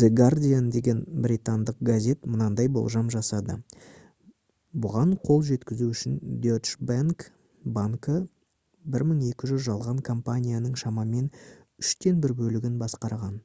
the 0.00 0.08
guardian 0.18 0.68
деген 0.74 1.00
британдық 1.24 1.80
газет 1.88 2.22
мынадай 2.36 2.70
болжам 2.76 3.10
жасады 3.14 3.56
бұған 4.86 5.12
қол 5.26 5.44
жеткізу 5.48 5.88
үшін 5.96 6.14
deutsche 6.46 6.88
bank 6.92 7.26
банкі 7.76 8.14
1200 9.00 9.60
жалған 9.66 10.00
компанияның 10.10 10.80
шамамен 10.84 11.28
үштен 11.88 12.24
бір 12.24 12.34
бөлігін 12.40 12.80
басқарған 12.86 13.36